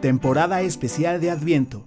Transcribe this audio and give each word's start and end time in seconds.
temporada 0.00 0.62
especial 0.62 1.20
de 1.20 1.30
Adviento. 1.30 1.84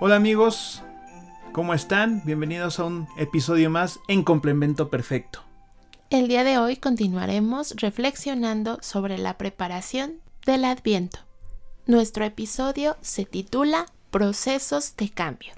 Hola 0.00 0.16
amigos, 0.16 0.82
¿cómo 1.52 1.72
están? 1.72 2.22
Bienvenidos 2.24 2.80
a 2.80 2.84
un 2.84 3.08
episodio 3.16 3.70
más 3.70 4.00
en 4.08 4.24
Complemento 4.24 4.90
Perfecto. 4.90 5.42
El 6.10 6.28
día 6.28 6.44
de 6.44 6.58
hoy 6.58 6.76
continuaremos 6.76 7.74
reflexionando 7.76 8.78
sobre 8.82 9.18
la 9.18 9.38
preparación 9.38 10.20
del 10.44 10.64
Adviento. 10.64 11.18
Nuestro 11.86 12.24
episodio 12.24 12.96
se 13.00 13.24
titula 13.24 13.86
Procesos 14.10 14.96
de 14.96 15.10
cambio 15.10 15.52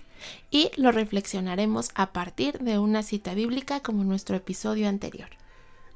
y 0.50 0.70
lo 0.76 0.92
reflexionaremos 0.92 1.90
a 1.94 2.12
partir 2.12 2.58
de 2.58 2.78
una 2.78 3.02
cita 3.02 3.34
bíblica 3.34 3.80
como 3.80 4.04
nuestro 4.04 4.36
episodio 4.36 4.88
anterior. 4.88 5.28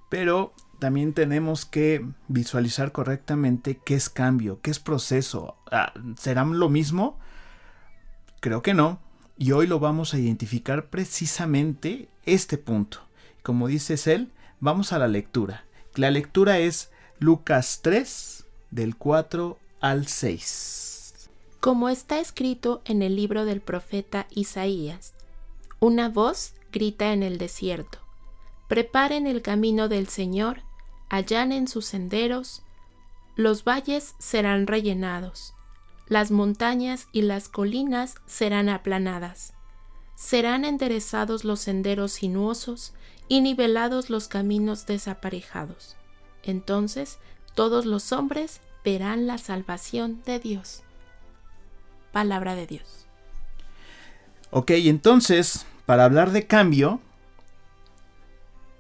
Pero 0.09 0.53
también 0.83 1.13
tenemos 1.13 1.65
que 1.65 2.05
visualizar 2.27 2.91
correctamente 2.91 3.79
qué 3.85 3.95
es 3.95 4.11
cambio, 4.11 4.59
qué 4.63 4.73
es 4.73 4.81
proceso. 4.81 5.55
Ah, 5.71 5.93
¿Serán 6.19 6.59
lo 6.59 6.69
mismo? 6.69 7.21
Creo 8.41 8.63
que 8.63 8.75
no. 8.75 8.99
Y 9.39 9.53
hoy 9.53 9.69
lo 9.69 9.79
vamos 9.79 10.13
a 10.13 10.19
identificar 10.19 10.87
precisamente 10.87 12.09
este 12.27 12.59
punto. 12.59 12.99
Como 13.45 13.69
dice 13.69 13.95
él, 14.13 14.33
vamos 14.59 14.93
a 14.93 14.99
la 14.99 15.07
lectura. 15.07 15.67
La 15.95 16.11
lectura 16.11 16.59
es 16.59 16.91
Lucas 17.21 17.79
3, 17.85 18.45
del 18.73 18.97
4 18.97 19.61
al 19.81 20.09
6. 20.09 21.31
Como 21.61 21.91
está 21.91 22.19
escrito 22.19 22.83
en 22.87 23.03
el 23.03 23.15
libro 23.15 23.45
del 23.45 23.61
profeta 23.61 24.27
Isaías, 24.31 25.15
una 25.79 26.09
voz 26.09 26.55
grita 26.73 27.13
en 27.13 27.23
el 27.23 27.39
desierto, 27.39 27.99
preparen 28.67 29.29
el 29.29 29.43
camino 29.43 29.89
del 29.89 30.09
Señor, 30.09 30.65
allanen 31.13 31.69
sus 31.69 31.85
senderos, 31.85 32.63
los 33.37 33.65
valles 33.65 34.15
serán 34.19 34.67
rellenados, 34.67 35.53
las 36.07 36.31
montañas 36.31 37.07
y 37.13 37.21
las 37.21 37.51
colinas 37.51 38.15
serán 38.25 38.71
aplanadas, 38.71 39.53
serán 40.17 40.65
enderezados 40.65 41.45
los 41.45 41.61
senderos 41.61 42.13
sinuosos 42.13 42.95
y 43.29 43.43
nivelados 43.43 44.09
los 44.09 44.27
caminos 44.27 44.87
desaparejados. 44.87 45.97
Entonces 46.45 47.19
todos 47.55 47.85
los 47.85 48.11
hombres 48.13 48.63
verán 48.83 49.27
la 49.27 49.37
salvación 49.37 50.23
de 50.25 50.39
Dios. 50.39 50.83
Palabra 52.11 52.55
de 52.55 52.67
Dios. 52.67 53.07
Ok, 54.51 54.71
entonces, 54.71 55.67
para 55.85 56.07
hablar 56.07 56.31
de 56.31 56.47
cambio, 56.47 57.01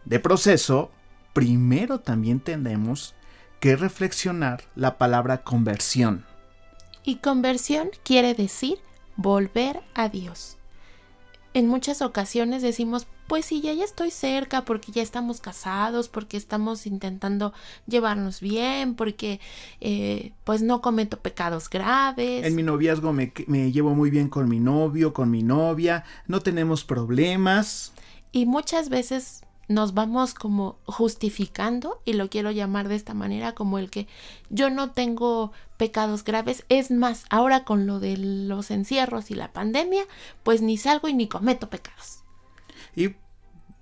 de 0.07 0.19
proceso, 0.19 0.91
primero 1.33 2.01
también 2.01 2.41
tenemos 2.41 3.15
que 3.61 3.77
reflexionar 3.77 4.65
la 4.75 4.99
palabra 4.99 5.43
conversión. 5.43 6.25
Y 7.05 7.17
conversión 7.17 7.91
quiere 8.05 8.35
decir 8.35 8.79
volver 9.17 9.81
a 9.95 10.09
Dios. 10.09 10.57
En 11.55 11.69
muchas 11.69 12.01
ocasiones 12.01 12.63
decimos, 12.63 13.07
pues 13.27 13.47
sí, 13.47 13.61
ya, 13.61 13.73
ya 13.73 13.85
estoy 13.85 14.11
cerca 14.11 14.65
porque 14.65 14.91
ya 14.91 15.03
estamos 15.03 15.41
casados, 15.41 16.09
porque 16.09 16.37
estamos 16.37 16.87
intentando 16.87 17.53
llevarnos 17.87 18.41
bien, 18.41 18.95
porque 18.95 19.39
eh, 19.81 20.33
pues 20.45 20.63
no 20.63 20.81
cometo 20.81 21.21
pecados 21.21 21.69
graves. 21.69 22.45
En 22.47 22.55
mi 22.55 22.63
noviazgo 22.63 23.13
me, 23.13 23.33
me 23.47 23.71
llevo 23.71 23.95
muy 23.95 24.11
bien 24.11 24.29
con 24.29 24.49
mi 24.49 24.61
novio, 24.61 25.13
con 25.13 25.31
mi 25.31 25.43
novia, 25.43 26.05
no 26.27 26.41
tenemos 26.41 26.85
problemas. 26.85 27.93
Y 28.33 28.47
muchas 28.47 28.89
veces 28.89 29.43
nos 29.69 29.95
vamos 29.95 30.35
como 30.35 30.79
justificando, 30.85 32.01
y 32.05 32.15
lo 32.15 32.29
quiero 32.29 32.51
llamar 32.51 32.89
de 32.89 32.97
esta 32.97 33.15
manera, 33.15 33.55
como 33.55 33.79
el 33.79 33.91
que 33.91 34.09
yo 34.51 34.71
no 34.71 34.91
tengo 34.91 35.53
pecados 35.77 36.25
graves. 36.25 36.65
Es 36.69 36.91
más, 36.91 37.25
ahora 37.31 37.65
con 37.65 37.87
lo 37.87 38.01
de 38.01 38.17
los 38.17 38.71
encierros 38.71 39.31
y 39.31 39.35
la 39.35 39.53
pandemia, 39.53 40.05
pues 40.43 40.63
ni 40.63 40.77
salgo 40.77 41.09
y 41.09 41.15
ni 41.15 41.29
cometo 41.29 41.71
pecados. 41.71 42.23
Y 42.95 43.15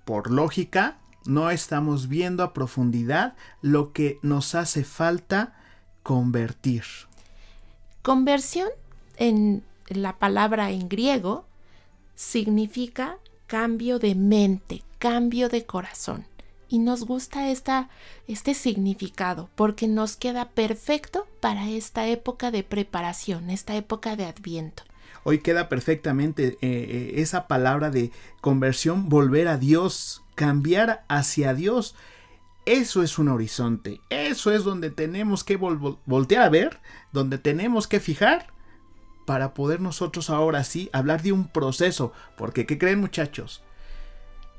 por 0.04 0.30
lógica, 0.30 0.98
no 1.24 1.50
estamos 1.50 2.08
viendo 2.08 2.42
a 2.42 2.52
profundidad 2.52 3.34
lo 3.60 3.92
que 3.92 4.18
nos 4.22 4.54
hace 4.54 4.84
falta 4.84 5.54
convertir. 6.02 6.84
Conversión 8.02 8.68
en 9.16 9.62
la 9.88 10.18
palabra 10.18 10.70
en 10.70 10.88
griego 10.88 11.44
significa 12.14 13.18
cambio 13.46 13.98
de 13.98 14.14
mente, 14.14 14.82
cambio 15.00 15.48
de 15.48 15.64
corazón. 15.64 16.26
Y 16.68 16.78
nos 16.78 17.04
gusta 17.04 17.50
esta, 17.50 17.88
este 18.28 18.54
significado 18.54 19.50
porque 19.56 19.88
nos 19.88 20.14
queda 20.14 20.50
perfecto 20.50 21.26
para 21.40 21.68
esta 21.68 22.06
época 22.06 22.52
de 22.52 22.62
preparación, 22.62 23.50
esta 23.50 23.74
época 23.74 24.14
de 24.14 24.26
adviento. 24.26 24.84
Hoy 25.24 25.40
queda 25.40 25.68
perfectamente 25.68 26.46
eh, 26.46 26.58
eh, 26.62 27.12
esa 27.16 27.48
palabra 27.48 27.90
de 27.90 28.12
conversión, 28.40 29.08
volver 29.08 29.48
a 29.48 29.56
Dios, 29.56 30.22
cambiar 30.36 31.04
hacia 31.08 31.54
Dios. 31.54 31.96
Eso 32.64 33.02
es 33.02 33.18
un 33.18 33.28
horizonte, 33.28 34.00
eso 34.10 34.52
es 34.52 34.62
donde 34.62 34.90
tenemos 34.90 35.42
que 35.42 35.56
voltear 35.56 36.42
a 36.42 36.50
ver, 36.50 36.78
donde 37.10 37.38
tenemos 37.38 37.88
que 37.88 38.00
fijar 38.00 38.48
para 39.26 39.54
poder 39.54 39.80
nosotros 39.80 40.30
ahora 40.30 40.62
sí 40.62 40.88
hablar 40.92 41.22
de 41.22 41.32
un 41.32 41.48
proceso. 41.48 42.12
Porque, 42.36 42.64
¿qué 42.66 42.78
creen 42.78 43.00
muchachos? 43.00 43.62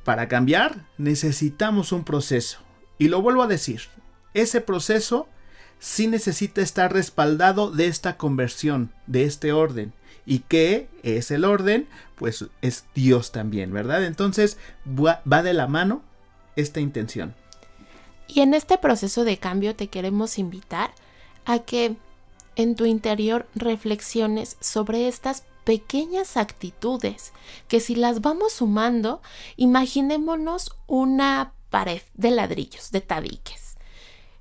Para 0.04 0.28
cambiar 0.28 0.86
necesitamos 0.98 1.92
un 1.92 2.04
proceso. 2.04 2.60
Y 2.98 3.08
lo 3.08 3.22
vuelvo 3.22 3.44
a 3.44 3.48
decir, 3.48 3.82
ese 4.34 4.62
proceso 4.62 5.28
sí 5.80 6.08
necesita 6.08 6.62
estar 6.62 6.94
respaldado 6.94 7.72
de 7.72 7.88
esta 7.88 8.18
conversión, 8.18 8.92
de 9.08 9.26
este 9.26 9.52
orden. 9.52 9.94
¿Y 10.26 10.40
qué 10.40 10.88
es 11.04 11.32
el 11.32 11.46
orden? 11.46 11.88
Pues 12.16 12.46
es 12.62 12.86
Dios 12.94 13.32
también, 13.32 13.74
¿verdad? 13.74 14.06
Entonces 14.06 14.58
va 14.88 15.44
de 15.44 15.54
la 15.54 15.68
mano 15.68 16.04
esta 16.56 16.80
intención. 16.80 17.36
Y 18.28 18.42
en 18.42 18.54
este 18.54 18.78
proceso 18.78 19.24
de 19.24 19.38
cambio 19.38 19.76
te 19.76 19.88
queremos 19.88 20.38
invitar 20.38 20.94
a 21.46 21.60
que 21.60 21.96
en 22.56 22.76
tu 22.76 22.86
interior 22.86 23.48
reflexiones 23.56 24.58
sobre 24.60 25.08
estas 25.08 25.44
pequeñas 25.64 26.38
actitudes 26.38 27.34
que 27.68 27.80
si 27.80 27.96
las 27.96 28.22
vamos 28.22 28.54
sumando, 28.54 29.22
imaginémonos 29.56 30.76
una 30.88 31.54
pared 31.70 32.02
de 32.14 32.32
ladrillos, 32.32 32.92
de 32.92 33.02
tabiques. 33.02 33.78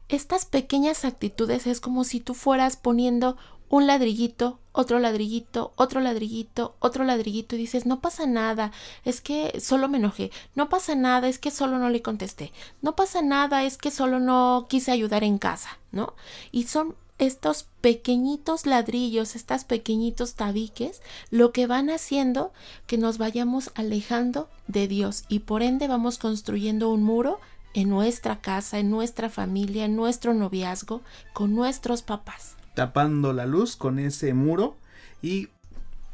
Estas 0.08 0.44
pequeñas 0.44 1.04
actitudes 1.04 1.66
es 1.66 1.80
como 1.80 2.04
si 2.04 2.20
tú 2.20 2.34
fueras 2.34 2.76
poniendo 2.76 3.36
un 3.70 3.86
ladrillito, 3.86 4.58
otro 4.72 4.98
ladrillito, 4.98 5.72
otro 5.76 6.00
ladrillito, 6.00 6.74
otro 6.80 7.04
ladrillito 7.04 7.54
y 7.54 7.58
dices, 7.58 7.86
no 7.86 8.00
pasa 8.00 8.26
nada, 8.26 8.72
es 9.04 9.20
que 9.20 9.60
solo 9.60 9.88
me 9.88 9.98
enojé, 9.98 10.32
no 10.56 10.68
pasa 10.68 10.96
nada, 10.96 11.28
es 11.28 11.38
que 11.38 11.52
solo 11.52 11.78
no 11.78 11.88
le 11.88 12.02
contesté, 12.02 12.52
no 12.82 12.96
pasa 12.96 13.22
nada, 13.22 13.62
es 13.62 13.78
que 13.78 13.92
solo 13.92 14.18
no 14.18 14.66
quise 14.68 14.90
ayudar 14.90 15.22
en 15.22 15.38
casa, 15.38 15.78
¿no? 15.92 16.14
Y 16.50 16.64
son 16.64 16.96
estos 17.20 17.66
pequeñitos 17.82 18.66
ladrillos, 18.66 19.36
estos 19.36 19.64
pequeñitos 19.64 20.34
tabiques, 20.34 21.02
lo 21.30 21.52
que 21.52 21.66
van 21.66 21.90
haciendo 21.90 22.52
que 22.86 22.98
nos 22.98 23.18
vayamos 23.18 23.70
alejando 23.74 24.48
de 24.66 24.88
Dios 24.88 25.24
y 25.28 25.40
por 25.40 25.62
ende 25.62 25.86
vamos 25.86 26.18
construyendo 26.18 26.90
un 26.90 27.02
muro 27.02 27.38
en 27.74 27.88
nuestra 27.88 28.40
casa, 28.40 28.78
en 28.78 28.90
nuestra 28.90 29.28
familia, 29.28 29.84
en 29.84 29.94
nuestro 29.94 30.34
noviazgo, 30.34 31.02
con 31.32 31.54
nuestros 31.54 32.02
papás. 32.02 32.56
Tapando 32.74 33.32
la 33.32 33.46
luz 33.46 33.76
con 33.76 33.98
ese 33.98 34.34
muro 34.34 34.76
y 35.22 35.48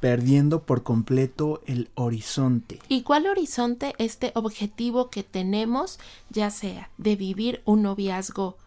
perdiendo 0.01 0.65
por 0.65 0.83
completo 0.83 1.63
el 1.67 1.89
horizonte. 1.95 2.81
¿Y 2.89 3.03
cuál 3.03 3.27
horizonte? 3.27 3.95
Este 3.99 4.33
objetivo 4.35 5.09
que 5.09 5.23
tenemos, 5.23 5.99
ya 6.31 6.51
sea 6.51 6.91
de 6.99 7.17
vivir 7.17 7.63
un 7.65 7.83
noviazgo 7.83 8.59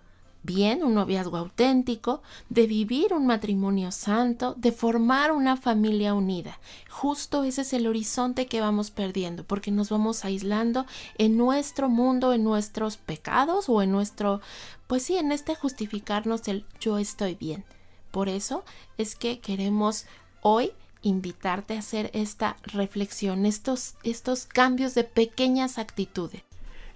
bien, 0.44 0.84
un 0.84 0.96
noviazgo 0.96 1.38
auténtico, 1.38 2.22
de 2.50 2.68
vivir 2.68 3.14
un 3.14 3.26
matrimonio 3.26 3.92
santo, 3.92 4.56
de 4.58 4.72
formar 4.72 5.32
una 5.32 5.58
familia 5.58 6.14
unida. 6.14 6.60
Justo 6.90 7.44
ese 7.44 7.62
es 7.62 7.74
el 7.74 7.88
horizonte 7.88 8.48
que 8.48 8.62
vamos 8.62 8.92
perdiendo, 8.92 9.44
porque 9.44 9.72
nos 9.72 9.90
vamos 9.90 10.26
aislando 10.26 10.86
en 11.18 11.38
nuestro 11.38 11.90
mundo, 11.90 12.34
en 12.34 12.44
nuestros 12.44 12.98
pecados 12.98 13.70
o 13.70 13.82
en 13.82 13.92
nuestro, 13.92 14.42
pues 14.88 15.04
sí, 15.04 15.18
en 15.18 15.32
este 15.32 15.56
justificarnos 15.56 16.48
el 16.48 16.66
yo 16.80 16.98
estoy 16.98 17.36
bien. 17.36 17.66
Por 18.12 18.30
eso 18.30 18.64
es 18.98 19.16
que 19.16 19.40
queremos 19.40 20.06
hoy 20.42 20.72
invitarte 21.02 21.76
a 21.76 21.80
hacer 21.80 22.10
esta 22.14 22.58
reflexión, 22.64 23.46
estos, 23.46 23.96
estos 24.04 24.46
cambios 24.46 24.96
de 24.96 25.04
pequeñas 25.04 25.78
actitudes. 25.78 26.44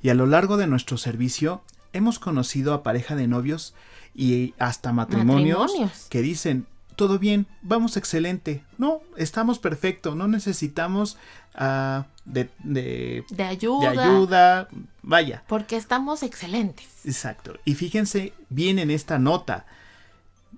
Y 0.01 0.10
a 0.10 0.13
lo 0.13 0.25
largo 0.25 0.57
de 0.57 0.68
nuestro 0.68 0.98
servicio 0.98 1.62
hemos 1.94 2.19
conocido 2.19 2.74
a 2.74 2.84
pareja 2.84 3.16
de 3.16 3.28
novios 3.28 3.74
y 4.13 4.54
hasta 4.60 4.92
matrimonios, 4.92 5.72
que 6.10 6.22
dicen, 6.22 6.68
todo 6.95 7.19
bien, 7.19 7.48
vamos 7.62 7.98
excelente. 7.98 8.63
No, 8.78 9.01
estamos 9.18 9.60
perfecto, 9.60 10.16
no 10.16 10.28
necesitamos 10.28 11.18
uh, 11.56 12.04
de, 12.25 12.50
de, 12.63 13.25
de, 13.30 13.44
ayuda. 13.44 13.92
de 13.92 14.00
ayuda. 14.00 14.68
Vaya. 15.01 15.44
Porque 15.48 15.75
estamos 15.75 16.24
excelentes. 16.24 16.88
Exacto. 17.06 17.54
Y 17.66 17.75
fíjense 17.75 18.34
bien 18.50 18.80
en 18.80 18.92
esta 18.92 19.19
nota. 19.19 19.66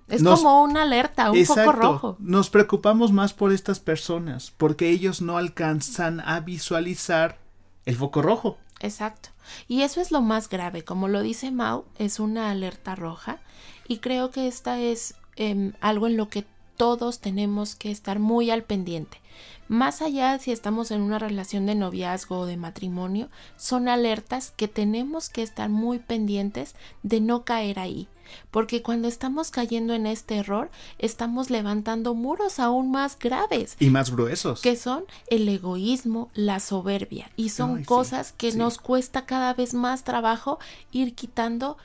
Es 0.08 0.22
Nos, 0.22 0.40
como 0.40 0.62
una 0.62 0.82
alerta, 0.82 1.30
un 1.30 1.36
exacto, 1.36 1.72
foco 1.72 1.72
rojo. 1.72 2.16
Nos 2.20 2.48
preocupamos 2.50 3.12
más 3.12 3.32
por 3.32 3.52
estas 3.52 3.80
personas 3.80 4.52
porque 4.56 4.90
ellos 4.90 5.20
no 5.20 5.36
alcanzan 5.36 6.20
a 6.20 6.40
visualizar 6.40 7.38
el 7.86 7.96
foco 7.96 8.22
rojo. 8.22 8.58
Exacto. 8.80 9.30
Y 9.68 9.82
eso 9.82 10.00
es 10.00 10.10
lo 10.10 10.20
más 10.20 10.48
grave. 10.48 10.84
Como 10.84 11.08
lo 11.08 11.22
dice 11.22 11.50
Mau, 11.50 11.84
es 11.98 12.20
una 12.20 12.50
alerta 12.50 12.94
roja. 12.94 13.38
Y 13.88 13.98
creo 13.98 14.30
que 14.30 14.48
esta 14.48 14.80
es 14.80 15.14
eh, 15.36 15.72
algo 15.80 16.06
en 16.06 16.16
lo 16.16 16.28
que 16.28 16.44
todos 16.76 17.20
tenemos 17.20 17.74
que 17.74 17.90
estar 17.90 18.18
muy 18.18 18.50
al 18.50 18.64
pendiente. 18.64 19.20
Más 19.68 20.00
allá 20.02 20.38
si 20.38 20.52
estamos 20.52 20.90
en 20.90 21.00
una 21.00 21.18
relación 21.18 21.66
de 21.66 21.74
noviazgo 21.74 22.38
o 22.40 22.46
de 22.46 22.56
matrimonio, 22.56 23.28
son 23.56 23.88
alertas 23.88 24.52
que 24.54 24.68
tenemos 24.68 25.28
que 25.28 25.42
estar 25.42 25.68
muy 25.68 25.98
pendientes 25.98 26.76
de 27.02 27.20
no 27.20 27.44
caer 27.44 27.78
ahí. 27.78 28.08
Porque 28.50 28.82
cuando 28.82 29.08
estamos 29.08 29.50
cayendo 29.50 29.94
en 29.94 30.06
este 30.06 30.36
error, 30.36 30.70
estamos 30.98 31.50
levantando 31.50 32.14
muros 32.14 32.58
aún 32.58 32.90
más 32.90 33.18
graves. 33.18 33.76
Y 33.78 33.90
más 33.90 34.10
gruesos. 34.10 34.60
Que 34.60 34.76
son 34.76 35.04
el 35.28 35.48
egoísmo, 35.48 36.30
la 36.34 36.60
soberbia. 36.60 37.30
Y 37.36 37.50
son 37.50 37.78
Ay, 37.78 37.84
cosas 37.84 38.28
sí, 38.28 38.34
que 38.36 38.52
sí. 38.52 38.58
nos 38.58 38.78
cuesta 38.78 39.26
cada 39.26 39.54
vez 39.54 39.74
más 39.74 40.04
trabajo 40.04 40.58
ir 40.92 41.14
quitando 41.14 41.76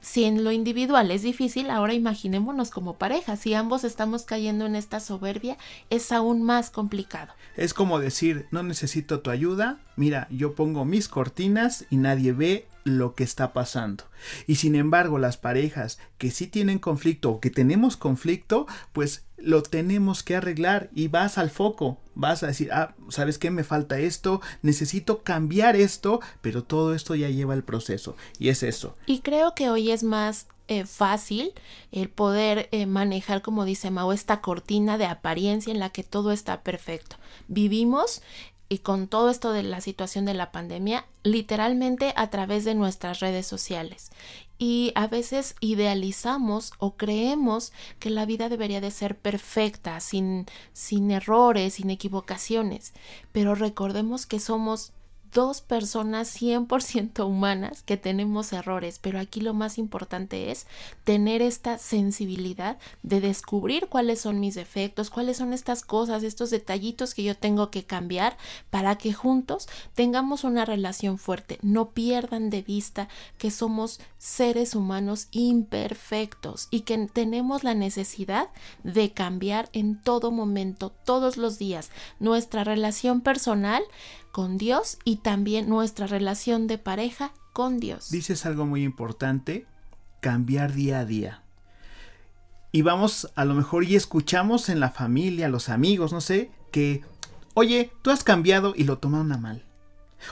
si 0.00 0.24
en 0.24 0.44
lo 0.44 0.52
individual 0.52 1.10
es 1.10 1.22
difícil, 1.22 1.70
ahora 1.70 1.94
imaginémonos 1.94 2.70
como 2.70 2.94
pareja. 2.94 3.36
Si 3.36 3.54
ambos 3.54 3.84
estamos 3.84 4.24
cayendo 4.24 4.66
en 4.66 4.76
esta 4.76 5.00
soberbia, 5.00 5.56
es 5.90 6.12
aún 6.12 6.42
más 6.42 6.70
complicado. 6.70 7.32
Es 7.56 7.74
como 7.74 7.98
decir, 7.98 8.46
no 8.50 8.62
necesito 8.62 9.20
tu 9.20 9.30
ayuda, 9.30 9.78
mira, 9.96 10.26
yo 10.30 10.54
pongo 10.54 10.84
mis 10.84 11.08
cortinas 11.08 11.86
y 11.90 11.96
nadie 11.96 12.32
ve 12.32 12.66
lo 12.84 13.14
que 13.14 13.24
está 13.24 13.52
pasando. 13.52 14.04
Y 14.46 14.56
sin 14.56 14.74
embargo, 14.74 15.18
las 15.18 15.36
parejas 15.36 15.98
que 16.18 16.30
sí 16.30 16.46
tienen 16.46 16.78
conflicto 16.78 17.30
o 17.30 17.40
que 17.40 17.50
tenemos 17.50 17.96
conflicto, 17.96 18.66
pues 18.92 19.24
lo 19.42 19.62
tenemos 19.62 20.22
que 20.22 20.36
arreglar 20.36 20.90
y 20.94 21.08
vas 21.08 21.38
al 21.38 21.50
foco, 21.50 21.98
vas 22.14 22.42
a 22.42 22.48
decir, 22.48 22.70
ah, 22.72 22.94
¿sabes 23.08 23.38
qué? 23.38 23.50
Me 23.50 23.64
falta 23.64 23.98
esto, 23.98 24.40
necesito 24.62 25.22
cambiar 25.22 25.76
esto, 25.76 26.20
pero 26.40 26.64
todo 26.64 26.94
esto 26.94 27.14
ya 27.14 27.28
lleva 27.28 27.54
el 27.54 27.64
proceso 27.64 28.16
y 28.38 28.48
es 28.48 28.62
eso. 28.62 28.96
Y 29.06 29.20
creo 29.20 29.54
que 29.54 29.70
hoy 29.70 29.90
es 29.90 30.02
más 30.02 30.46
eh, 30.68 30.86
fácil 30.86 31.52
el 31.90 32.08
poder 32.08 32.68
eh, 32.70 32.86
manejar, 32.86 33.42
como 33.42 33.64
dice 33.64 33.90
Mao, 33.90 34.12
esta 34.12 34.40
cortina 34.40 34.96
de 34.96 35.06
apariencia 35.06 35.72
en 35.72 35.80
la 35.80 35.90
que 35.90 36.04
todo 36.04 36.32
está 36.32 36.62
perfecto. 36.62 37.16
Vivimos 37.48 38.22
y 38.72 38.78
con 38.78 39.06
todo 39.06 39.28
esto 39.28 39.52
de 39.52 39.62
la 39.62 39.82
situación 39.82 40.24
de 40.24 40.32
la 40.32 40.50
pandemia, 40.50 41.04
literalmente 41.24 42.14
a 42.16 42.30
través 42.30 42.64
de 42.64 42.74
nuestras 42.74 43.20
redes 43.20 43.46
sociales. 43.46 44.10
Y 44.56 44.92
a 44.94 45.08
veces 45.08 45.56
idealizamos 45.60 46.72
o 46.78 46.96
creemos 46.96 47.74
que 47.98 48.08
la 48.08 48.24
vida 48.24 48.48
debería 48.48 48.80
de 48.80 48.90
ser 48.90 49.18
perfecta, 49.18 50.00
sin, 50.00 50.46
sin 50.72 51.10
errores, 51.10 51.74
sin 51.74 51.90
equivocaciones. 51.90 52.94
Pero 53.30 53.54
recordemos 53.54 54.24
que 54.24 54.40
somos 54.40 54.94
dos 55.32 55.60
personas 55.60 56.28
100% 56.40 57.26
humanas 57.26 57.82
que 57.82 57.96
tenemos 57.96 58.52
errores, 58.52 58.98
pero 59.00 59.18
aquí 59.18 59.40
lo 59.40 59.54
más 59.54 59.78
importante 59.78 60.50
es 60.50 60.66
tener 61.04 61.42
esta 61.42 61.78
sensibilidad 61.78 62.78
de 63.02 63.20
descubrir 63.20 63.88
cuáles 63.88 64.20
son 64.20 64.40
mis 64.40 64.54
defectos, 64.54 65.10
cuáles 65.10 65.38
son 65.38 65.52
estas 65.52 65.82
cosas, 65.84 66.22
estos 66.22 66.50
detallitos 66.50 67.14
que 67.14 67.22
yo 67.22 67.34
tengo 67.34 67.70
que 67.70 67.84
cambiar 67.84 68.36
para 68.70 68.96
que 68.96 69.12
juntos 69.12 69.68
tengamos 69.94 70.44
una 70.44 70.64
relación 70.64 71.18
fuerte. 71.18 71.58
No 71.62 71.90
pierdan 71.90 72.50
de 72.50 72.62
vista 72.62 73.08
que 73.38 73.50
somos 73.50 74.00
seres 74.18 74.74
humanos 74.74 75.28
imperfectos 75.30 76.68
y 76.70 76.80
que 76.80 76.98
tenemos 77.06 77.64
la 77.64 77.74
necesidad 77.74 78.48
de 78.84 79.12
cambiar 79.12 79.68
en 79.72 80.00
todo 80.00 80.30
momento, 80.30 80.92
todos 81.04 81.36
los 81.36 81.58
días, 81.58 81.90
nuestra 82.20 82.64
relación 82.64 83.20
personal 83.20 83.82
con 84.32 84.58
Dios 84.58 84.98
y 85.04 85.16
también 85.16 85.68
nuestra 85.68 86.06
relación 86.06 86.66
de 86.66 86.78
pareja 86.78 87.32
con 87.52 87.78
Dios. 87.78 88.10
Dices 88.10 88.44
algo 88.46 88.66
muy 88.66 88.82
importante, 88.82 89.66
cambiar 90.20 90.72
día 90.72 91.00
a 91.00 91.04
día. 91.04 91.42
Y 92.72 92.82
vamos 92.82 93.30
a 93.34 93.44
lo 93.44 93.54
mejor 93.54 93.84
y 93.84 93.94
escuchamos 93.94 94.70
en 94.70 94.80
la 94.80 94.90
familia, 94.90 95.48
los 95.48 95.68
amigos, 95.68 96.12
no 96.12 96.22
sé, 96.22 96.50
que, 96.70 97.02
oye, 97.52 97.92
tú 98.00 98.10
has 98.10 98.24
cambiado 98.24 98.72
y 98.74 98.84
lo 98.84 98.98
tomaron 98.98 99.30
a 99.32 99.36
mal. 99.36 99.64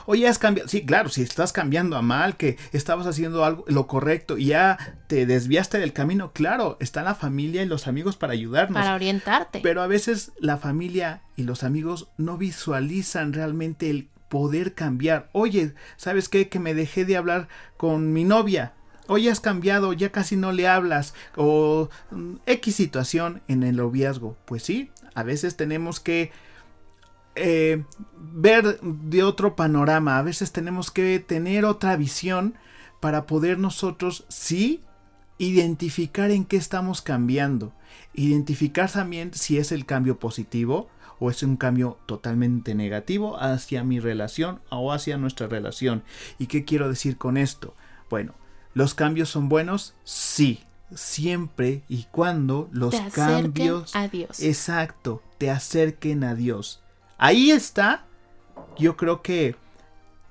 Oye, 0.05 0.27
has 0.27 0.39
cambiado. 0.39 0.69
Sí, 0.69 0.85
claro, 0.85 1.09
si 1.09 1.21
estás 1.21 1.53
cambiando 1.53 1.97
a 1.97 2.01
mal, 2.01 2.37
que 2.37 2.57
estabas 2.71 3.07
haciendo 3.07 3.45
algo 3.45 3.65
lo 3.67 3.87
correcto 3.87 4.37
y 4.37 4.45
ya 4.45 4.77
te 5.07 5.25
desviaste 5.25 5.79
del 5.79 5.93
camino, 5.93 6.31
claro, 6.33 6.77
está 6.79 7.03
la 7.03 7.15
familia 7.15 7.63
y 7.63 7.65
los 7.65 7.87
amigos 7.87 8.17
para 8.17 8.33
ayudarnos. 8.33 8.79
Para 8.79 8.95
orientarte. 8.95 9.59
Pero 9.61 9.81
a 9.81 9.87
veces 9.87 10.31
la 10.39 10.57
familia 10.57 11.21
y 11.35 11.43
los 11.43 11.63
amigos 11.63 12.09
no 12.17 12.37
visualizan 12.37 13.33
realmente 13.33 13.89
el 13.89 14.09
poder 14.29 14.73
cambiar. 14.73 15.29
Oye, 15.33 15.73
¿sabes 15.97 16.29
qué? 16.29 16.47
Que 16.47 16.59
me 16.59 16.73
dejé 16.73 17.03
de 17.03 17.17
hablar 17.17 17.49
con 17.77 18.13
mi 18.13 18.23
novia. 18.23 18.73
Oye, 19.07 19.29
has 19.29 19.41
cambiado, 19.41 19.91
ya 19.91 20.11
casi 20.11 20.37
no 20.37 20.53
le 20.53 20.69
hablas. 20.69 21.13
O 21.35 21.89
mm, 22.11 22.35
X 22.45 22.75
situación 22.75 23.41
en 23.49 23.63
el 23.63 23.75
noviazgo. 23.75 24.37
Pues 24.45 24.63
sí, 24.63 24.89
a 25.15 25.23
veces 25.23 25.57
tenemos 25.57 25.99
que 25.99 26.31
eh, 27.35 27.83
ver 28.15 28.79
de 28.81 29.23
otro 29.23 29.55
panorama. 29.55 30.17
A 30.17 30.21
veces 30.21 30.51
tenemos 30.51 30.91
que 30.91 31.19
tener 31.19 31.65
otra 31.65 31.95
visión 31.95 32.55
para 32.99 33.25
poder 33.25 33.57
nosotros 33.57 34.25
sí 34.29 34.83
identificar 35.37 36.29
en 36.31 36.45
qué 36.45 36.57
estamos 36.57 37.01
cambiando. 37.01 37.73
Identificar 38.13 38.91
también 38.91 39.33
si 39.33 39.57
es 39.57 39.71
el 39.71 39.85
cambio 39.85 40.19
positivo 40.19 40.89
o 41.19 41.29
es 41.29 41.43
un 41.43 41.57
cambio 41.57 41.97
totalmente 42.05 42.75
negativo 42.75 43.39
hacia 43.39 43.83
mi 43.83 43.99
relación 43.99 44.61
o 44.69 44.91
hacia 44.91 45.17
nuestra 45.17 45.47
relación. 45.47 46.03
¿Y 46.37 46.47
qué 46.47 46.65
quiero 46.65 46.89
decir 46.89 47.17
con 47.17 47.37
esto? 47.37 47.75
Bueno, 48.09 48.33
¿los 48.73 48.93
cambios 48.93 49.29
son 49.29 49.49
buenos? 49.49 49.93
Sí, 50.03 50.63
siempre 50.93 51.83
y 51.87 52.05
cuando 52.11 52.69
los 52.71 52.91
te 52.91 53.09
cambios... 53.11 53.95
A 53.95 54.07
Dios. 54.07 54.41
Exacto, 54.41 55.23
te 55.37 55.49
acerquen 55.49 56.23
a 56.23 56.35
Dios. 56.35 56.83
Ahí 57.23 57.51
está, 57.51 58.05
yo 58.79 58.97
creo 58.97 59.21
que 59.21 59.55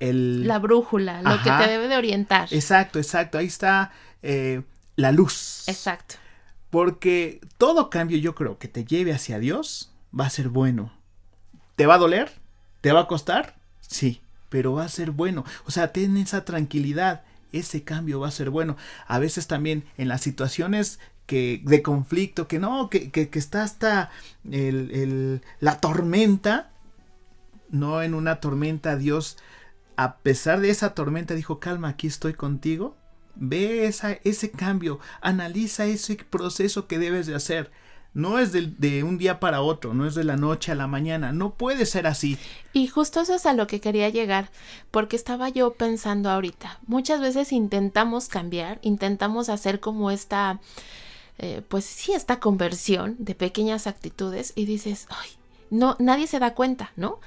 el... 0.01 0.49
La 0.49 0.59
brújula, 0.59 1.23
lo 1.23 1.29
Ajá. 1.29 1.59
que 1.59 1.65
te 1.65 1.71
debe 1.71 1.87
de 1.87 1.97
orientar. 1.97 2.49
Exacto, 2.51 2.99
exacto, 2.99 3.39
ahí 3.39 3.47
está 3.47 3.93
eh, 4.23 4.63
la 4.97 5.13
luz. 5.13 5.69
Exacto. 5.69 6.17
Porque 6.69 7.41
todo 7.59 7.91
cambio 7.91 8.19
yo 8.19 8.35
creo 8.35 8.59
que 8.59 8.67
te 8.67 8.85
lleve 8.85 9.13
hacia 9.13 9.39
Dios 9.39 9.93
va 10.19 10.27
a 10.27 10.31
ser 10.31 10.49
bueno. 10.49 10.93
¿Te 11.77 11.87
va 11.87 11.95
a 11.95 11.99
doler? 11.99 12.33
¿Te 12.81 12.91
va 12.91 13.03
a 13.03 13.07
costar? 13.07 13.55
Sí, 13.81 14.21
pero 14.49 14.73
va 14.73 14.83
a 14.83 14.89
ser 14.89 15.13
bueno. 15.13 15.45
O 15.67 15.71
sea, 15.71 15.93
ten 15.93 16.17
esa 16.17 16.45
tranquilidad. 16.45 17.23
Ese 17.53 17.85
cambio 17.85 18.19
va 18.19 18.27
a 18.27 18.33
ser 18.33 18.51
bueno. 18.51 18.77
A 19.07 19.21
veces 19.21 19.47
también 19.47 19.85
en 19.97 20.09
las 20.09 20.23
situaciones 20.23 20.99
que 21.27 21.61
de 21.65 21.83
conflicto, 21.83 22.49
que 22.49 22.59
no, 22.59 22.91
que, 22.91 23.13
que, 23.13 23.29
que 23.29 23.39
está 23.39 23.63
hasta 23.63 24.11
el, 24.51 24.91
el, 24.91 25.43
la 25.61 25.79
tormenta, 25.79 26.73
no 27.71 28.03
en 28.03 28.15
una 28.15 28.41
tormenta 28.41 28.97
Dios, 28.97 29.39
a 29.97 30.17
pesar 30.17 30.61
de 30.61 30.71
esa 30.71 30.95
tormenta, 30.95 31.35
dijo, 31.35 31.61
calma, 31.61 31.89
aquí 31.89 32.07
estoy 32.07 32.35
contigo. 32.35 32.97
Ve 33.37 33.87
esa, 33.87 34.13
ese 34.25 34.51
cambio, 34.51 34.99
analiza 35.21 35.87
ese 35.87 36.17
proceso 36.17 36.87
que 36.87 36.99
debes 36.99 37.27
de 37.27 37.35
hacer. 37.35 37.71
No 38.13 38.41
es 38.41 38.53
de, 38.53 39.05
un 39.05 39.19
día 39.19 39.39
para 39.39 39.61
otro, 39.61 39.95
no 39.95 40.05
es 40.05 40.17
de 40.17 40.25
la 40.25 40.37
noche 40.37 40.73
a 40.73 40.75
la 40.75 40.89
mañana, 40.89 41.33
no 41.33 41.55
puede 41.55 41.87
ser 41.87 42.09
así. 42.09 42.39
Y 42.73 42.89
justo 42.89 43.21
eso 43.21 43.37
es 43.37 43.47
a 43.47 43.53
lo 43.53 43.69
que 43.69 43.81
quería 43.81 44.09
llegar, 44.09 44.51
porque 44.91 45.15
estaba 45.15 45.49
yo 45.49 45.75
pensando 45.75 46.29
ahorita, 46.29 46.81
muchas 46.87 47.21
veces 47.21 47.53
intentamos 47.53 48.29
cambiar, 48.29 48.81
intentamos 48.83 49.49
hacer 49.49 49.79
como 49.79 50.11
esta, 50.11 50.61
eh, 51.39 51.63
pues 51.69 51.85
sí, 51.85 52.13
esta 52.13 52.41
conversión 52.41 53.15
de 53.21 53.37
pequeñas 53.37 53.87
actitudes 53.87 54.55
y 54.57 54.65
dices, 54.65 55.07
ay, 55.11 55.29
no, 55.71 55.97
nadie 56.01 56.27
se 56.27 56.41
da 56.41 56.55
cuenta, 56.55 56.93
¿no? 56.97 57.21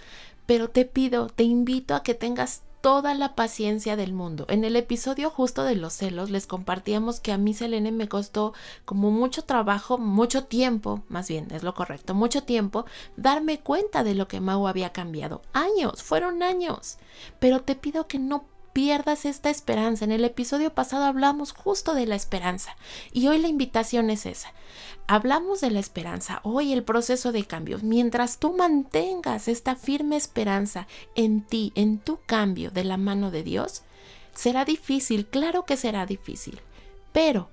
Pero 0.45 0.69
te 0.69 0.85
pido, 0.85 1.27
te 1.27 1.43
invito 1.43 1.95
a 1.95 2.03
que 2.03 2.13
tengas 2.13 2.63
toda 2.83 3.13
la 3.13 3.33
paciencia 3.33 3.95
del 3.95 4.11
mundo. 4.11 4.45
En 4.49 4.65
el 4.65 4.75
episodio 4.75 5.29
justo 5.29 5.63
de 5.63 5.77
los 5.77 5.93
celos 5.93 6.29
les 6.29 6.47
compartíamos 6.47 7.21
que 7.21 7.31
a 7.31 7.37
mí 7.37 7.53
Selene 7.53 7.93
me 7.93 8.09
costó 8.09 8.53
como 8.83 9.09
mucho 9.09 9.45
trabajo, 9.45 9.97
mucho 9.97 10.43
tiempo, 10.43 11.01
más 11.07 11.29
bien 11.29 11.47
es 11.51 11.63
lo 11.63 11.73
correcto, 11.75 12.13
mucho 12.13 12.43
tiempo, 12.43 12.85
darme 13.15 13.61
cuenta 13.61 14.03
de 14.03 14.15
lo 14.15 14.27
que 14.27 14.41
Mau 14.41 14.67
había 14.67 14.91
cambiado. 14.91 15.43
Años, 15.53 16.03
fueron 16.03 16.43
años. 16.43 16.97
Pero 17.39 17.61
te 17.61 17.75
pido 17.75 18.05
que 18.05 18.19
no 18.19 18.43
pierdas 18.73 19.25
esta 19.25 19.49
esperanza. 19.49 20.03
En 20.03 20.11
el 20.11 20.25
episodio 20.25 20.73
pasado 20.73 21.05
hablamos 21.05 21.53
justo 21.53 21.93
de 21.93 22.05
la 22.05 22.15
esperanza 22.15 22.75
y 23.11 23.27
hoy 23.27 23.37
la 23.37 23.47
invitación 23.47 24.09
es 24.09 24.25
esa. 24.25 24.51
Hablamos 25.07 25.61
de 25.61 25.71
la 25.71 25.79
esperanza, 25.79 26.39
hoy 26.43 26.73
el 26.73 26.83
proceso 26.83 27.31
de 27.31 27.45
cambio. 27.45 27.79
Mientras 27.81 28.39
tú 28.39 28.55
mantengas 28.55 29.47
esta 29.47 29.75
firme 29.75 30.15
esperanza 30.15 30.87
en 31.15 31.41
ti, 31.41 31.71
en 31.75 31.99
tu 31.99 32.19
cambio 32.25 32.71
de 32.71 32.83
la 32.83 32.97
mano 32.97 33.29
de 33.29 33.43
Dios, 33.43 33.83
será 34.33 34.65
difícil, 34.65 35.25
claro 35.27 35.65
que 35.65 35.77
será 35.77 36.05
difícil, 36.05 36.59
pero 37.11 37.49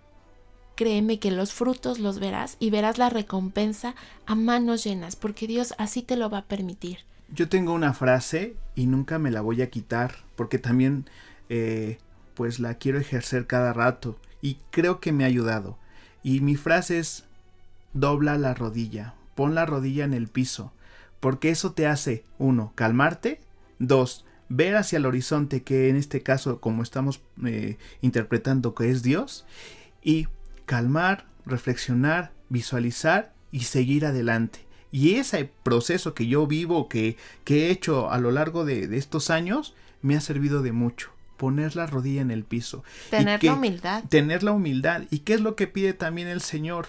créeme 0.77 1.19
que 1.19 1.31
los 1.31 1.53
frutos 1.53 1.99
los 1.99 2.19
verás 2.19 2.57
y 2.59 2.71
verás 2.71 2.97
la 2.97 3.11
recompensa 3.11 3.95
a 4.27 4.35
manos 4.35 4.85
llenas, 4.85 5.17
porque 5.17 5.47
Dios 5.47 5.75
así 5.77 6.03
te 6.03 6.17
lo 6.17 6.31
va 6.31 6.39
a 6.39 6.45
permitir. 6.47 7.01
Yo 7.33 7.49
tengo 7.49 7.75
una 7.75 7.93
frase 7.93 8.57
y 8.75 8.87
nunca 8.87 9.19
me 9.19 9.31
la 9.31 9.41
voy 9.41 9.63
a 9.63 9.71
quitar, 9.71 10.25
porque 10.41 10.59
también 10.59 11.05
eh, 11.51 11.99
pues 12.33 12.61
la 12.61 12.77
quiero 12.77 12.99
ejercer 12.99 13.47
cada 13.47 13.75
rato 13.75 14.19
y 14.41 14.57
creo 14.71 14.99
que 14.99 15.13
me 15.13 15.25
ha 15.25 15.27
ayudado. 15.27 15.77
Y 16.23 16.41
mi 16.41 16.57
frase 16.57 16.99
es, 16.99 17.27
dobla 17.93 18.39
la 18.39 18.55
rodilla, 18.55 19.17
pon 19.35 19.55
la 19.55 19.67
rodilla 19.67 20.03
en 20.03 20.15
el 20.15 20.29
piso, 20.29 20.73
porque 21.21 21.51
eso 21.51 21.73
te 21.73 21.87
hace, 21.87 22.25
uno, 22.39 22.73
calmarte, 22.75 23.43
dos, 23.79 24.25
ver 24.49 24.77
hacia 24.77 24.97
el 24.97 25.05
horizonte, 25.05 25.63
que 25.63 25.91
en 25.91 25.97
este 25.97 26.23
caso, 26.23 26.59
como 26.59 26.83
estamos 26.83 27.21
eh, 27.45 27.77
interpretando 28.01 28.75
que 28.75 28.91
es 28.91 29.03
Dios, 29.03 29.45
y 30.03 30.27
calmar, 30.65 31.27
reflexionar, 31.45 32.33
visualizar 32.49 33.35
y 33.53 33.65
seguir 33.65 34.07
adelante. 34.07 34.61
Y 34.91 35.17
ese 35.17 35.51
proceso 35.63 36.15
que 36.15 36.29
yo 36.29 36.47
vivo, 36.47 36.89
que, 36.89 37.19
que 37.45 37.67
he 37.67 37.71
hecho 37.71 38.11
a 38.11 38.19
lo 38.19 38.31
largo 38.31 38.65
de, 38.65 38.89
de, 38.89 38.97
estos 38.97 39.29
años, 39.29 39.75
me 40.03 40.17
ha 40.17 40.21
servido 40.21 40.63
de 40.63 40.73
mucho. 40.73 41.11
Poner 41.37 41.75
la 41.75 41.87
rodilla 41.87 42.21
en 42.21 42.31
el 42.31 42.45
piso. 42.45 42.85
Tener 43.09 43.43
la 43.43 43.55
humildad. 43.55 44.05
Tener 44.09 44.43
la 44.43 44.53
humildad. 44.53 45.03
¿Y 45.11 45.21
qué 45.21 45.35
es 45.35 45.41
lo 45.41 45.57
que 45.57 45.67
pide 45.67 45.95
también 45.95 46.29
el 46.29 46.43
Señor? 46.43 46.89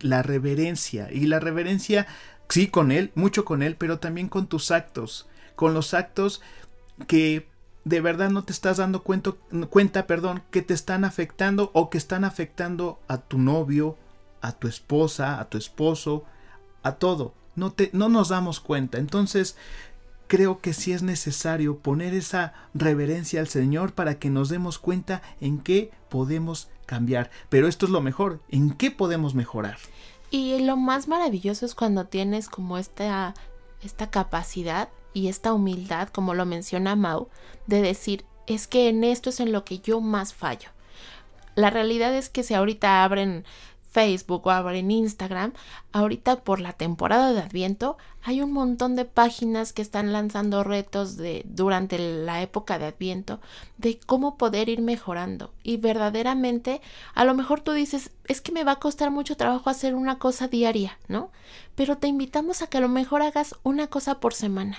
La 0.00 0.22
reverencia. 0.22 1.12
Y 1.12 1.26
la 1.26 1.40
reverencia, 1.40 2.06
sí, 2.48 2.68
con 2.68 2.90
Él, 2.90 3.12
mucho 3.14 3.44
con 3.44 3.62
Él, 3.62 3.76
pero 3.76 3.98
también 3.98 4.28
con 4.28 4.46
tus 4.46 4.70
actos. 4.70 5.28
Con 5.56 5.74
los 5.74 5.92
actos 5.92 6.40
que 7.06 7.46
de 7.84 8.00
verdad 8.00 8.30
no 8.30 8.44
te 8.44 8.52
estás 8.52 8.78
dando 8.78 9.02
cuenta, 9.02 9.32
cuenta, 9.68 10.06
perdón, 10.06 10.42
que 10.50 10.62
te 10.62 10.72
están 10.72 11.04
afectando 11.04 11.70
o 11.74 11.90
que 11.90 11.98
están 11.98 12.24
afectando 12.24 12.98
a 13.08 13.18
tu 13.18 13.38
novio, 13.38 13.98
a 14.40 14.52
tu 14.52 14.68
esposa, 14.68 15.38
a 15.38 15.48
tu 15.48 15.58
esposo, 15.58 16.24
a 16.82 16.92
todo. 16.92 17.34
No, 17.56 17.72
te, 17.72 17.90
no 17.92 18.08
nos 18.08 18.30
damos 18.30 18.60
cuenta. 18.60 18.98
Entonces, 18.98 19.56
creo 20.26 20.60
que 20.60 20.72
sí 20.72 20.92
es 20.92 21.02
necesario 21.02 21.78
poner 21.78 22.14
esa 22.14 22.52
reverencia 22.74 23.40
al 23.40 23.48
Señor 23.48 23.92
para 23.92 24.18
que 24.18 24.30
nos 24.30 24.48
demos 24.48 24.78
cuenta 24.78 25.22
en 25.40 25.58
qué 25.58 25.90
podemos 26.08 26.68
cambiar. 26.86 27.30
Pero 27.48 27.68
esto 27.68 27.86
es 27.86 27.92
lo 27.92 28.00
mejor, 28.00 28.40
en 28.48 28.70
qué 28.70 28.90
podemos 28.90 29.34
mejorar. 29.34 29.78
Y 30.30 30.58
lo 30.60 30.76
más 30.76 31.08
maravilloso 31.08 31.64
es 31.66 31.74
cuando 31.74 32.06
tienes 32.06 32.48
como 32.48 32.78
esta, 32.78 33.34
esta 33.82 34.10
capacidad 34.10 34.88
y 35.12 35.28
esta 35.28 35.52
humildad, 35.52 36.08
como 36.08 36.34
lo 36.34 36.44
menciona 36.44 36.96
Mau, 36.96 37.28
de 37.66 37.82
decir, 37.82 38.24
es 38.46 38.66
que 38.66 38.88
en 38.88 39.04
esto 39.04 39.30
es 39.30 39.40
en 39.40 39.52
lo 39.52 39.64
que 39.64 39.78
yo 39.78 40.00
más 40.00 40.34
fallo. 40.34 40.70
La 41.54 41.70
realidad 41.70 42.14
es 42.14 42.28
que 42.28 42.42
si 42.42 42.54
ahorita 42.54 43.04
abren 43.04 43.44
Facebook 43.94 44.48
o 44.48 44.50
abren 44.50 44.90
Instagram, 44.90 45.52
ahorita 45.92 46.42
por 46.42 46.60
la 46.60 46.72
temporada 46.72 47.32
de 47.32 47.40
Adviento 47.40 47.96
hay 48.24 48.42
un 48.42 48.52
montón 48.52 48.96
de 48.96 49.04
páginas 49.04 49.72
que 49.72 49.82
están 49.82 50.12
lanzando 50.12 50.64
retos 50.64 51.16
de 51.16 51.42
durante 51.46 51.98
la 51.98 52.42
época 52.42 52.78
de 52.80 52.86
Adviento 52.86 53.40
de 53.78 54.00
cómo 54.04 54.36
poder 54.36 54.68
ir 54.68 54.80
mejorando 54.82 55.52
y 55.62 55.76
verdaderamente 55.76 56.80
a 57.14 57.24
lo 57.24 57.34
mejor 57.34 57.60
tú 57.60 57.70
dices, 57.70 58.10
es 58.26 58.40
que 58.40 58.50
me 58.50 58.64
va 58.64 58.72
a 58.72 58.80
costar 58.80 59.12
mucho 59.12 59.36
trabajo 59.36 59.70
hacer 59.70 59.94
una 59.94 60.18
cosa 60.18 60.48
diaria, 60.48 60.98
¿no? 61.06 61.30
Pero 61.76 61.96
te 61.96 62.08
invitamos 62.08 62.62
a 62.62 62.66
que 62.66 62.78
a 62.78 62.80
lo 62.80 62.88
mejor 62.88 63.22
hagas 63.22 63.54
una 63.62 63.86
cosa 63.86 64.18
por 64.18 64.34
semana 64.34 64.78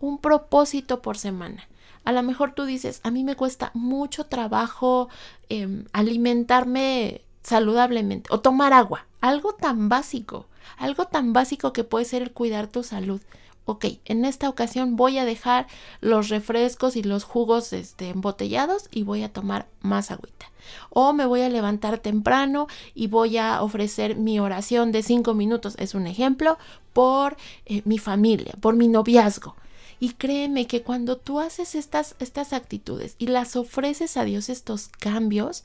un 0.00 0.18
propósito 0.18 1.00
por 1.00 1.16
semana. 1.16 1.66
A 2.04 2.12
lo 2.12 2.22
mejor 2.22 2.52
tú 2.52 2.64
dices, 2.64 3.00
a 3.04 3.10
mí 3.10 3.24
me 3.24 3.36
cuesta 3.36 3.70
mucho 3.74 4.26
trabajo 4.26 5.08
em, 5.48 5.84
alimentarme 5.92 7.22
saludablemente 7.42 8.28
o 8.32 8.40
tomar 8.40 8.72
agua, 8.72 9.06
algo 9.20 9.54
tan 9.54 9.88
básico, 9.88 10.46
algo 10.76 11.06
tan 11.06 11.32
básico 11.32 11.72
que 11.72 11.84
puede 11.84 12.04
ser 12.04 12.22
el 12.22 12.32
cuidar 12.32 12.66
tu 12.66 12.82
salud. 12.82 13.20
Ok, 13.66 13.84
en 14.06 14.24
esta 14.24 14.48
ocasión 14.48 14.96
voy 14.96 15.18
a 15.18 15.24
dejar 15.24 15.68
los 16.00 16.28
refrescos 16.28 16.96
y 16.96 17.02
los 17.02 17.24
jugos 17.24 17.72
este, 17.72 18.08
embotellados 18.08 18.88
y 18.90 19.04
voy 19.04 19.22
a 19.22 19.32
tomar 19.32 19.68
más 19.80 20.10
agüita. 20.10 20.50
O 20.88 21.12
me 21.12 21.26
voy 21.26 21.42
a 21.42 21.48
levantar 21.48 21.98
temprano 21.98 22.66
y 22.94 23.06
voy 23.06 23.36
a 23.36 23.62
ofrecer 23.62 24.16
mi 24.16 24.40
oración 24.40 24.92
de 24.92 25.02
cinco 25.02 25.34
minutos, 25.34 25.76
es 25.78 25.94
un 25.94 26.06
ejemplo, 26.06 26.58
por 26.92 27.36
eh, 27.66 27.82
mi 27.84 27.98
familia, 27.98 28.54
por 28.60 28.74
mi 28.74 28.88
noviazgo. 28.88 29.54
Y 30.00 30.14
créeme 30.14 30.66
que 30.66 30.82
cuando 30.82 31.18
tú 31.18 31.40
haces 31.40 31.74
estas, 31.74 32.16
estas 32.18 32.52
actitudes 32.54 33.14
y 33.18 33.26
las 33.26 33.54
ofreces 33.54 34.16
a 34.16 34.24
Dios 34.24 34.48
estos 34.48 34.88
cambios, 34.88 35.64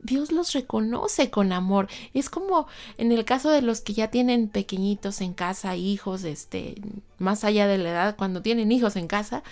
Dios 0.00 0.32
los 0.32 0.52
reconoce 0.52 1.30
con 1.30 1.52
amor. 1.52 1.88
Es 2.14 2.30
como 2.30 2.66
en 2.98 3.12
el 3.12 3.24
caso 3.24 3.50
de 3.50 3.62
los 3.62 3.80
que 3.80 3.94
ya 3.94 4.08
tienen 4.08 4.48
pequeñitos 4.48 5.20
en 5.20 5.32
casa, 5.34 5.76
hijos, 5.76 6.24
este, 6.24 6.76
más 7.18 7.44
allá 7.44 7.66
de 7.66 7.78
la 7.78 7.90
edad, 7.90 8.16
cuando 8.16 8.42
tienen 8.42 8.72
hijos 8.72 8.96
en 8.96 9.08
casa, 9.08 9.42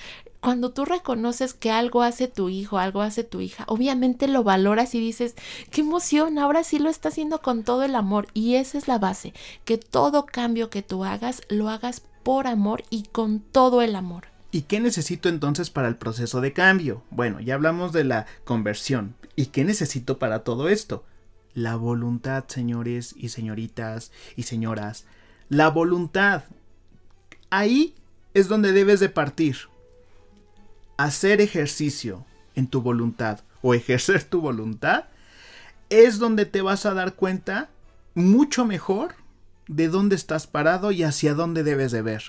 cuando 0.40 0.70
tú 0.72 0.84
reconoces 0.84 1.54
que 1.54 1.70
algo 1.70 2.02
hace 2.02 2.28
tu 2.28 2.50
hijo, 2.50 2.78
algo 2.78 3.00
hace 3.00 3.24
tu 3.24 3.40
hija, 3.40 3.64
obviamente 3.66 4.28
lo 4.28 4.44
valoras 4.44 4.94
y 4.94 5.00
dices, 5.00 5.34
qué 5.70 5.80
emoción, 5.80 6.38
ahora 6.38 6.64
sí 6.64 6.78
lo 6.78 6.90
está 6.90 7.08
haciendo 7.08 7.40
con 7.40 7.64
todo 7.64 7.82
el 7.82 7.94
amor. 7.94 8.28
Y 8.34 8.56
esa 8.56 8.76
es 8.76 8.86
la 8.86 8.98
base, 8.98 9.32
que 9.64 9.78
todo 9.78 10.26
cambio 10.26 10.68
que 10.68 10.82
tú 10.82 11.04
hagas, 11.04 11.40
lo 11.48 11.70
hagas 11.70 12.02
por 12.22 12.46
amor 12.46 12.84
y 12.90 13.04
con 13.04 13.40
todo 13.40 13.80
el 13.80 13.96
amor. 13.96 14.24
¿Y 14.50 14.62
qué 14.62 14.78
necesito 14.78 15.28
entonces 15.28 15.70
para 15.70 15.88
el 15.88 15.96
proceso 15.96 16.40
de 16.40 16.52
cambio? 16.52 17.02
Bueno, 17.10 17.40
ya 17.40 17.54
hablamos 17.54 17.92
de 17.92 18.04
la 18.04 18.26
conversión. 18.44 19.16
¿Y 19.36 19.46
qué 19.46 19.64
necesito 19.64 20.18
para 20.18 20.44
todo 20.44 20.68
esto? 20.68 21.04
La 21.54 21.76
voluntad, 21.76 22.44
señores 22.48 23.14
y 23.16 23.28
señoritas 23.28 24.12
y 24.36 24.44
señoras. 24.44 25.04
La 25.48 25.68
voluntad. 25.68 26.44
Ahí 27.50 27.94
es 28.34 28.48
donde 28.48 28.72
debes 28.72 29.00
de 29.00 29.08
partir. 29.08 29.56
Hacer 30.96 31.40
ejercicio 31.40 32.24
en 32.54 32.66
tu 32.68 32.82
voluntad 32.82 33.40
o 33.62 33.74
ejercer 33.74 34.24
tu 34.24 34.40
voluntad 34.40 35.04
es 35.90 36.18
donde 36.18 36.46
te 36.46 36.62
vas 36.62 36.86
a 36.86 36.94
dar 36.94 37.14
cuenta 37.14 37.70
mucho 38.14 38.64
mejor 38.64 39.14
de 39.66 39.88
dónde 39.88 40.16
estás 40.16 40.46
parado 40.46 40.92
y 40.92 41.02
hacia 41.02 41.34
dónde 41.34 41.62
debes 41.62 41.92
de 41.92 42.02
ver. 42.02 42.22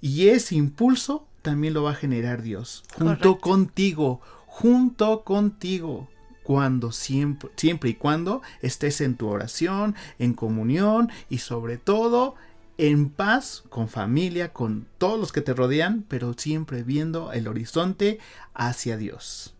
Y 0.00 0.28
ese 0.28 0.54
impulso 0.54 1.26
también 1.42 1.74
lo 1.74 1.84
va 1.84 1.92
a 1.92 1.94
generar 1.94 2.42
Dios, 2.42 2.84
junto 2.98 3.38
contigo, 3.38 4.20
junto 4.46 5.24
contigo, 5.24 6.08
cuando 6.46 6.92
siempre, 6.92 7.50
siempre 7.56 7.90
y 7.90 7.94
cuando 7.94 8.40
estés 8.62 9.00
en 9.00 9.16
tu 9.16 9.26
oración, 9.26 9.96
en 10.20 10.32
comunión 10.32 11.10
y 11.28 11.38
sobre 11.38 11.76
todo 11.76 12.36
en 12.78 13.10
paz 13.10 13.64
con 13.68 13.88
familia, 13.88 14.52
con 14.52 14.86
todos 14.98 15.18
los 15.18 15.32
que 15.32 15.40
te 15.40 15.54
rodean, 15.54 16.04
pero 16.06 16.34
siempre 16.34 16.84
viendo 16.84 17.32
el 17.32 17.48
horizonte 17.48 18.20
hacia 18.54 18.96
Dios. 18.96 19.54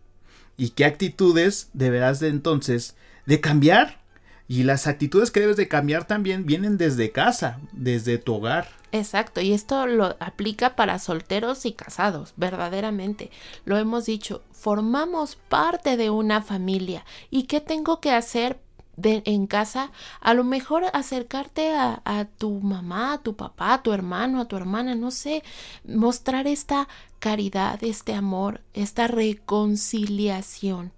¿Y 0.55 0.69
qué 0.69 0.85
actitudes 0.85 1.67
deberás 1.73 2.21
de 2.21 2.29
entonces 2.29 2.95
de 3.25 3.41
cambiar? 3.41 3.99
Y 4.47 4.63
las 4.63 4.87
actitudes 4.87 5.29
que 5.29 5.41
debes 5.41 5.57
de 5.57 5.67
cambiar 5.67 6.07
también 6.07 6.45
vienen 6.45 6.77
desde 6.77 7.11
casa, 7.11 7.59
desde 7.73 8.17
tu 8.17 8.35
hogar. 8.35 8.69
Exacto, 8.91 9.41
y 9.41 9.51
esto 9.51 9.85
lo 9.85 10.15
aplica 10.19 10.75
para 10.75 10.97
solteros 10.99 11.65
y 11.65 11.73
casados, 11.73 12.33
verdaderamente. 12.37 13.31
Lo 13.65 13.77
hemos 13.77 14.05
dicho, 14.05 14.41
formamos 14.51 15.35
parte 15.35 15.97
de 15.97 16.09
una 16.09 16.41
familia. 16.41 17.05
¿Y 17.29 17.43
qué 17.43 17.59
tengo 17.59 17.99
que 17.99 18.11
hacer 18.11 18.61
en 19.03 19.45
casa? 19.45 19.91
A 20.21 20.33
lo 20.33 20.45
mejor 20.45 20.85
acercarte 20.93 21.73
a, 21.73 22.01
a 22.05 22.25
tu 22.25 22.61
mamá, 22.61 23.13
a 23.13 23.17
tu 23.17 23.35
papá, 23.35 23.73
a 23.73 23.83
tu 23.83 23.91
hermano, 23.91 24.39
a 24.39 24.47
tu 24.47 24.55
hermana, 24.55 24.95
no 24.95 25.11
sé, 25.11 25.43
mostrar 25.85 26.47
esta 26.47 26.87
caridad, 27.19 27.83
este 27.83 28.13
amor, 28.13 28.61
esta 28.73 29.07
reconciliación. 29.07 30.93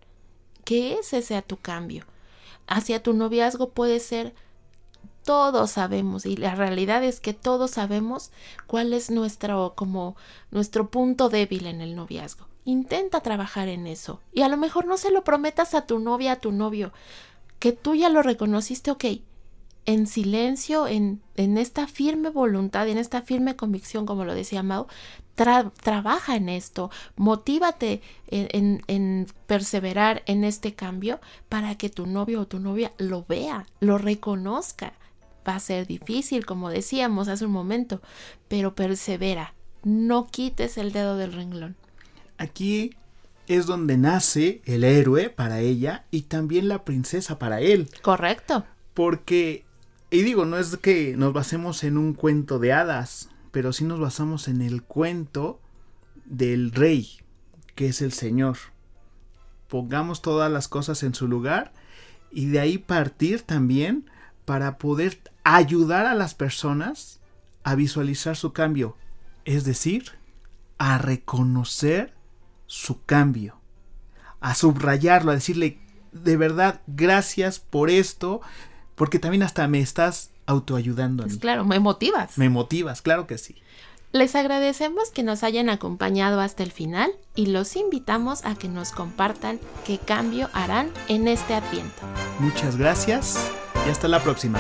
Que 0.64 1.00
ese 1.00 1.24
sea 1.24 1.42
tu 1.42 1.58
cambio 1.58 2.06
hacia 2.70 3.02
tu 3.02 3.14
noviazgo 3.14 3.70
puede 3.72 4.00
ser 4.00 4.34
todos 5.24 5.72
sabemos 5.72 6.26
y 6.26 6.36
la 6.36 6.56
realidad 6.56 7.04
es 7.04 7.20
que 7.20 7.34
todos 7.34 7.72
sabemos 7.72 8.32
cuál 8.68 8.94
es 8.94 9.12
nuestro 9.12 9.74
como 9.76 10.16
nuestro 10.52 10.90
punto 10.90 11.30
débil 11.30 11.68
en 11.68 11.82
el 11.82 11.96
noviazgo. 11.96 12.48
Intenta 12.66 13.22
trabajar 13.22 13.68
en 13.68 13.88
eso 13.88 14.22
y 14.34 14.42
a 14.42 14.50
lo 14.50 14.58
mejor 14.58 14.86
no 14.86 14.98
se 14.98 15.12
lo 15.12 15.24
prometas 15.24 15.74
a 15.74 15.86
tu 15.86 16.00
novia, 16.00 16.34
a 16.34 16.40
tu 16.40 16.52
novio, 16.52 16.92
que 17.60 17.72
tú 17.72 17.96
ya 17.96 18.10
lo 18.10 18.22
reconociste, 18.22 18.92
ok. 18.92 19.06
en 19.86 20.08
silencio, 20.08 20.88
en, 20.88 21.22
en, 21.36 21.58
esta 21.58 21.88
firme 21.88 22.30
voluntad, 22.30 22.88
en 22.88 22.98
esta 22.98 23.22
firme 23.22 23.56
convicción, 23.56 24.06
como 24.06 24.24
lo 24.24 24.36
decía 24.36 24.62
Mau, 24.62 24.88
trabaja 25.36 26.36
en 26.36 26.50
esto, 26.50 26.92
motívate 27.16 28.02
en, 28.28 28.84
en, 28.88 29.28
perseverar 29.48 30.22
en 30.26 30.44
este 30.44 30.76
cambio 30.76 31.20
para 31.48 31.76
que 31.76 31.90
tu 31.90 32.06
novio 32.06 32.42
o 32.42 32.48
tu 32.48 32.60
novia 32.60 32.92
lo 32.98 33.26
vea, 33.28 33.66
lo 33.80 33.98
reconozca. 33.98 34.94
Va 35.50 35.56
a 35.56 35.60
ser 35.60 35.88
difícil, 35.88 36.46
como 36.46 36.70
decíamos 36.70 37.28
hace 37.28 37.44
un 37.44 37.52
momento, 37.52 38.04
pero 38.48 38.76
persevera, 38.76 39.56
no 39.84 40.28
quites 40.28 40.78
el 40.78 40.92
dedo 40.92 41.18
del 41.18 41.34
renglón. 41.34 41.76
Aquí 42.38 42.92
es 43.48 43.66
donde 43.66 43.98
nace 43.98 44.62
el 44.66 44.84
héroe 44.84 45.32
para 45.32 45.60
ella 45.60 46.06
y 46.12 46.22
también 46.22 46.68
la 46.68 46.86
princesa 46.86 47.40
para 47.40 47.62
él. 47.62 47.90
Correcto. 48.04 48.64
Porque, 48.94 49.66
y 50.12 50.22
digo, 50.22 50.46
no 50.46 50.60
es 50.60 50.78
que 50.78 51.18
nos 51.18 51.34
basemos 51.34 51.84
en 51.84 51.98
un 51.98 52.14
cuento 52.14 52.60
de 52.60 52.72
hadas, 52.72 53.30
pero 53.50 53.74
sí 53.74 53.86
nos 53.86 54.00
basamos 54.00 54.48
en 54.50 54.62
el 54.62 54.84
cuento 54.84 55.60
del 56.26 56.72
rey, 56.72 57.10
que 57.74 57.88
es 57.88 58.04
el 58.04 58.12
Señor. 58.12 58.58
Pongamos 59.68 60.22
todas 60.22 60.52
las 60.52 60.68
cosas 60.68 61.02
en 61.02 61.16
su 61.16 61.28
lugar 61.28 61.74
y 62.32 62.46
de 62.46 62.60
ahí 62.60 62.78
partir 62.78 63.42
también 63.42 64.06
para 64.50 64.80
poder 64.80 65.20
ayudar 65.44 66.08
a 66.08 66.16
las 66.16 66.34
personas 66.34 67.20
a 67.64 67.76
visualizar 67.76 68.36
su 68.36 68.52
cambio, 68.52 68.96
es 69.46 69.64
decir, 69.64 70.14
a 70.80 70.98
reconocer 70.98 72.16
su 72.66 73.06
cambio, 73.06 73.60
a 74.40 74.56
subrayarlo, 74.56 75.30
a 75.30 75.36
decirle, 75.36 75.78
de 76.14 76.36
verdad, 76.36 76.82
gracias 76.88 77.60
por 77.60 77.92
esto, 77.92 78.42
porque 78.96 79.20
también 79.20 79.44
hasta 79.44 79.68
me 79.68 79.82
estás 79.82 80.32
autoayudando. 80.48 81.26
Pues 81.26 81.38
claro, 81.38 81.64
me 81.64 81.80
motivas. 81.80 82.40
Me 82.40 82.50
motivas, 82.50 83.04
claro 83.04 83.28
que 83.28 83.38
sí. 83.38 83.56
Les 84.14 84.34
agradecemos 84.34 85.12
que 85.12 85.22
nos 85.22 85.44
hayan 85.44 85.70
acompañado 85.70 86.42
hasta 86.42 86.64
el 86.64 86.72
final 86.72 87.12
y 87.36 87.46
los 87.46 87.76
invitamos 87.76 88.44
a 88.46 88.56
que 88.56 88.68
nos 88.68 88.94
compartan 88.94 89.60
qué 89.86 90.00
cambio 90.00 90.50
harán 90.54 90.90
en 91.08 91.28
este 91.28 91.54
adviento. 91.54 92.02
Muchas 92.40 92.78
gracias 92.78 93.52
y 93.90 93.92
hasta 93.92 94.08
la 94.08 94.20
próxima. 94.20 94.60